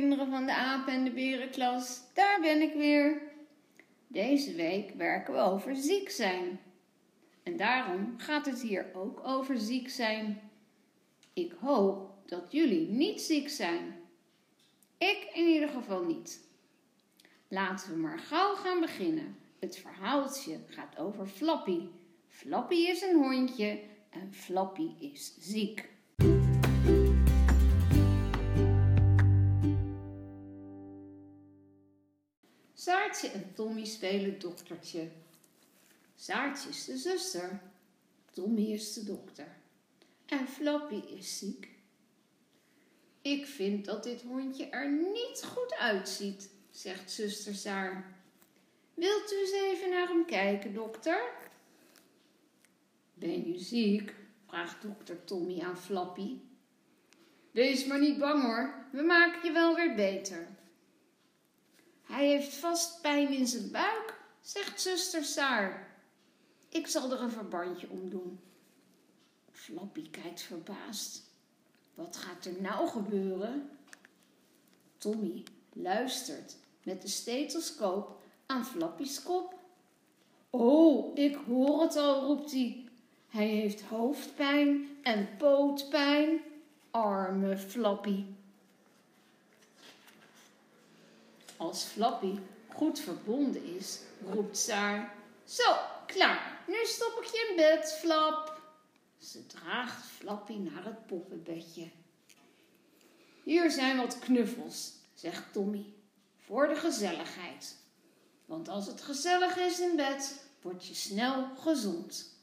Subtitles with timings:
[0.00, 3.22] kinderen van de apen en de berenklas, daar ben ik weer.
[4.06, 6.60] Deze week werken we over ziek zijn.
[7.42, 10.50] En daarom gaat het hier ook over ziek zijn.
[11.32, 13.94] Ik hoop dat jullie niet ziek zijn.
[14.98, 16.48] Ik in ieder geval niet.
[17.48, 19.36] Laten we maar gauw gaan beginnen.
[19.58, 21.86] Het verhaaltje gaat over Flappy.
[22.26, 23.80] Flappy is een hondje
[24.10, 25.88] en Flappy is ziek.
[32.80, 35.08] Saartje en Tommy spelen doktertje.
[36.14, 37.60] Saartje is de zuster,
[38.30, 39.56] Tommy is de dokter
[40.26, 41.68] en Flappy is ziek.
[43.22, 48.16] Ik vind dat dit hondje er niet goed uitziet, zegt zuster Saar.
[48.94, 51.32] Wilt u eens even naar hem kijken, dokter?
[53.14, 54.14] Ben je ziek?
[54.46, 56.36] vraagt dokter Tommy aan Flappy.
[57.50, 60.58] Wees maar niet bang hoor, we maken je wel weer beter.
[62.10, 65.96] Hij heeft vast pijn in zijn buik, zegt zuster Saar.
[66.68, 68.40] Ik zal er een verbandje om doen.
[69.50, 71.22] Flappy kijkt verbaasd.
[71.94, 73.70] Wat gaat er nou gebeuren?
[74.98, 79.54] Tommy luistert met de stethoscoop aan Flappy's kop.
[80.50, 82.88] Oh, ik hoor het al, roept hij.
[83.28, 86.40] Hij heeft hoofdpijn en pootpijn.
[86.90, 88.24] Arme Flappy.
[91.60, 92.38] Als Flappy
[92.74, 95.14] goed verbonden is, roept Saar.
[95.44, 96.62] Zo, klaar.
[96.66, 98.60] Nu stop ik je in bed, Flap.
[99.18, 101.90] Ze draagt Flappy naar het poppenbedje.
[103.44, 105.84] Hier zijn wat knuffels, zegt Tommy,
[106.36, 107.76] voor de gezelligheid.
[108.44, 112.36] Want als het gezellig is in bed, word je snel gezond.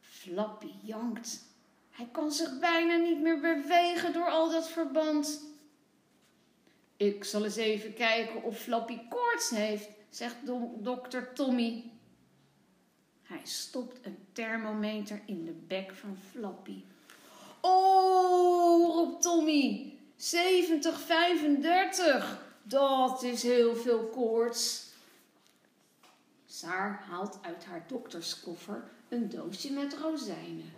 [0.00, 1.42] Flappy jankt.
[1.90, 5.48] Hij kan zich bijna niet meer bewegen door al dat verband.
[7.00, 10.36] Ik zal eens even kijken of Flappy koorts heeft, zegt
[10.78, 11.90] dokter Tommy.
[13.22, 16.82] Hij stopt een thermometer in de bek van Flappy.
[17.60, 19.98] Oh, roept Tommy.
[20.16, 22.46] 70, 35.
[22.62, 24.86] Dat is heel veel koorts.
[26.46, 30.72] Saar haalt uit haar dokterskoffer een doosje met rozijnen.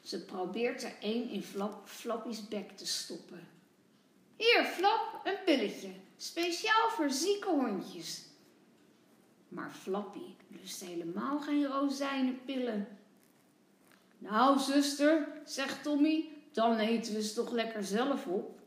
[0.00, 3.53] Ze probeert er één in Flap, Flappy's bek te stoppen.
[4.36, 5.90] Hier, Flap, een pilletje.
[6.16, 8.22] Speciaal voor zieke hondjes.
[9.48, 12.98] Maar Flappy lust helemaal geen rozijnenpillen.
[14.18, 18.60] Nou, zuster, zegt Tommy, dan eten we ze toch lekker zelf op.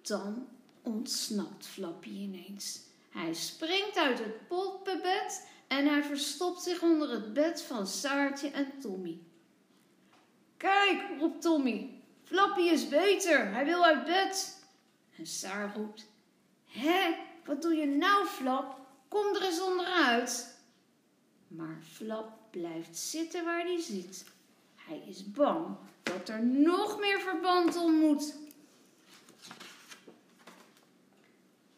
[0.00, 0.48] Dan
[0.82, 2.80] ontsnapt Flappy ineens.
[3.10, 8.72] Hij springt uit het poppenbed en hij verstopt zich onder het bed van Saartje en
[8.80, 9.18] Tommy.
[10.56, 14.64] Kijk, roept Tommy, Flappy is beter, hij wil uit bed.
[15.16, 16.06] En Saar roept,
[16.64, 18.78] Hé, wat doe je nou, Flap?
[19.08, 20.56] Kom er eens onderuit.
[21.48, 24.24] Maar Flap blijft zitten waar hij zit.
[24.76, 28.34] Hij is bang dat er nog meer verband om moet.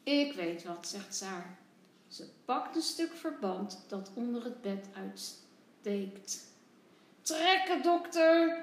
[0.03, 1.59] Ik weet wat, zegt Saar.
[2.09, 6.45] Ze pakt een stuk verband dat onder het bed uitsteekt.
[7.23, 8.63] Trekken, dokter!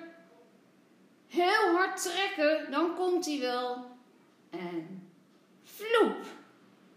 [1.31, 3.85] Heel hard trekken, dan komt hij wel.
[4.49, 5.09] En
[5.63, 6.25] vloep!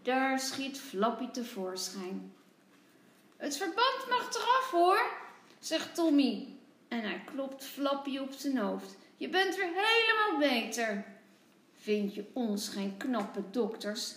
[0.01, 2.33] Daar schiet Flappy tevoorschijn.
[3.37, 5.11] Het verband mag eraf hoor,
[5.59, 6.47] zegt Tommy.
[6.87, 8.97] En hij klopt Flappy op zijn hoofd.
[9.17, 11.05] Je bent weer helemaal beter.
[11.73, 14.15] Vind je ons geen knappe dokters?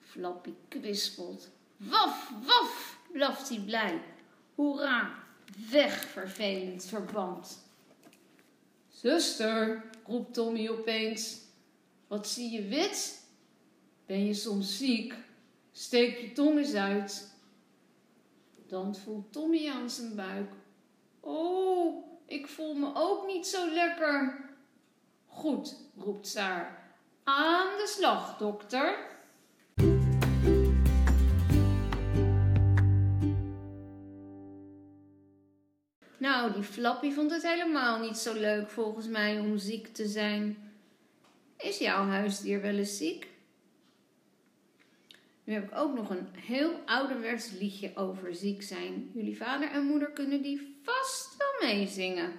[0.00, 1.48] Flappy kwispelt.
[1.76, 4.02] Waf, waf, blaft hij blij.
[4.54, 5.14] Hoera,
[5.70, 7.69] weg vervelend verband.
[9.02, 11.38] Zuster, roept Tommy opeens.
[12.06, 13.22] Wat zie je wit?
[14.06, 15.14] Ben je soms ziek?
[15.72, 17.34] Steek je tong eens uit.
[18.66, 20.52] Dan voelt Tommy aan zijn buik.
[21.20, 24.44] Oh, ik voel me ook niet zo lekker.
[25.26, 26.94] Goed, roept Saar.
[27.24, 28.98] Aan de slag, dokter.
[36.40, 40.72] Nou, die Flappy vond het helemaal niet zo leuk volgens mij om ziek te zijn.
[41.56, 43.28] Is jouw huisdier wel eens ziek?
[45.44, 49.10] Nu heb ik ook nog een heel ouderwets liedje over ziek zijn.
[49.14, 52.32] Jullie vader en moeder kunnen die vast wel meezingen.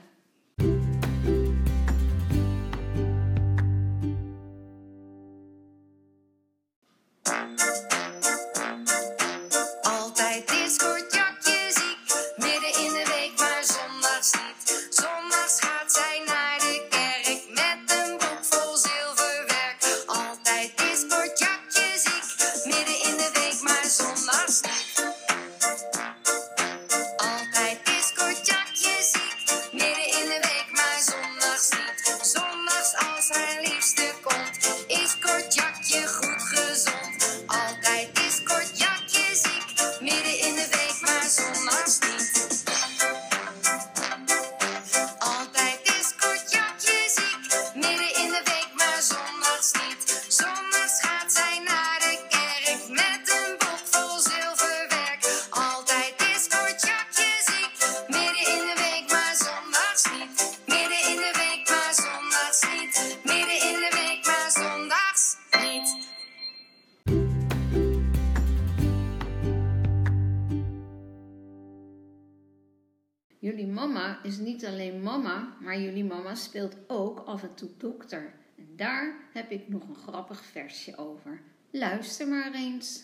[73.42, 78.34] Jullie mama is niet alleen mama, maar jullie mama speelt ook af en toe dokter.
[78.58, 81.42] En daar heb ik nog een grappig versje over.
[81.72, 83.04] Luister maar eens.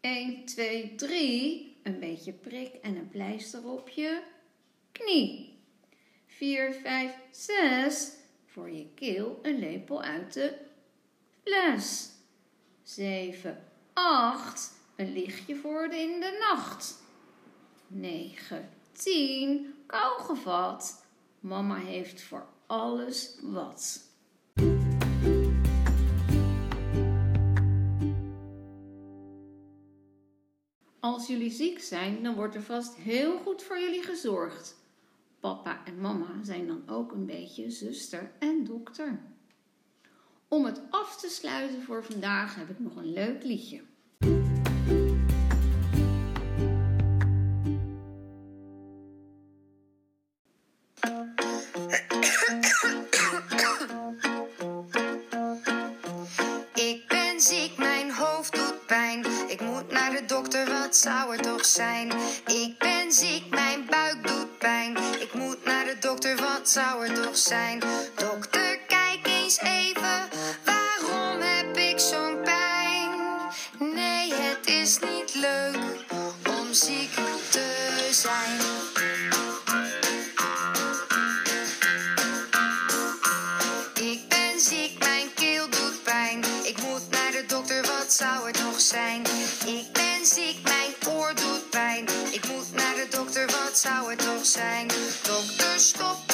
[0.00, 1.76] Eén, twee, drie.
[1.82, 4.22] Een beetje prik en een pleister op je
[4.92, 5.58] knie.
[6.26, 8.12] Vier, vijf, zes.
[8.46, 10.54] Voor je keel een lepel uit de
[11.42, 12.13] fles.
[12.84, 14.72] 7, 8.
[14.96, 17.02] Een lichtje voor de in de nacht.
[17.86, 19.74] 9, 10.
[19.86, 21.04] Kou gevat.
[21.40, 24.02] Mama heeft voor alles wat.
[31.00, 34.76] Als jullie ziek zijn, dan wordt er vast heel goed voor jullie gezorgd.
[35.40, 39.33] Papa en mama zijn dan ook een beetje zuster en dokter.
[40.48, 43.82] Om het af te sluiten voor vandaag heb ik nog een leuk liedje.
[56.74, 59.24] Ik ben ziek, mijn hoofd doet pijn.
[59.48, 62.12] Ik moet naar de dokter, wat zou er toch zijn?
[62.46, 64.96] Ik ben ziek, mijn buik doet pijn.
[64.96, 67.82] Ik moet naar de dokter, wat zou er toch zijn?
[74.84, 76.04] Is niet leuk
[76.60, 77.14] om ziek
[77.50, 78.58] te zijn.
[84.10, 86.38] Ik ben ziek, mijn keel doet pijn.
[86.64, 89.22] Ik moet naar de dokter, wat zou het nog zijn?
[89.66, 92.04] Ik ben ziek, mijn oor doet pijn.
[92.30, 94.88] Ik moet naar de dokter, wat zou het nog zijn?
[95.22, 96.33] Dokter, stop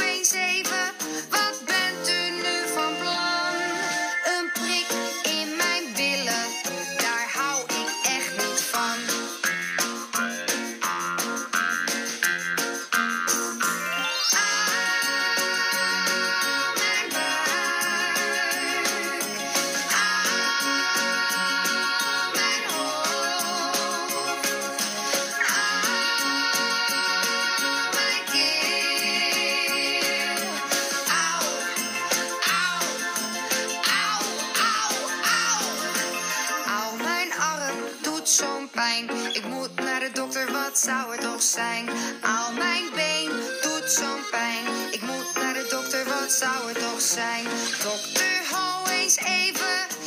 [38.30, 39.10] zo'n pijn.
[39.32, 41.88] Ik moet naar de dokter, wat zou het toch zijn?
[42.22, 43.30] Auw, mijn been
[43.62, 44.64] doet zo'n pijn.
[44.90, 47.44] Ik moet naar de dokter, wat zou het toch zijn?
[47.82, 50.00] Dokter, hou eens even.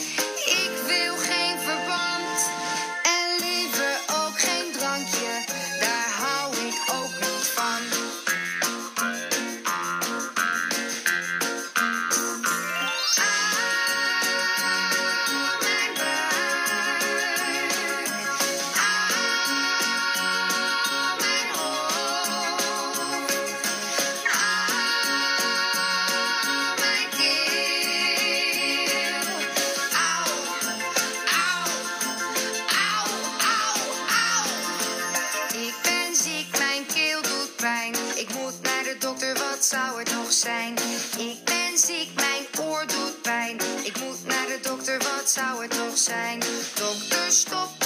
[45.29, 46.39] Zou het nog zijn?
[46.75, 47.82] Dokter, stop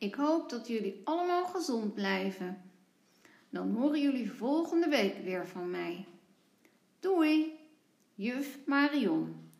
[0.00, 2.62] Ik hoop dat jullie allemaal gezond blijven.
[3.50, 6.06] Dan horen jullie volgende week weer van mij.
[7.00, 7.58] Doei,
[8.14, 9.50] juf Marion.